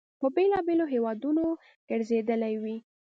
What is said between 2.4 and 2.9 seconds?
وي.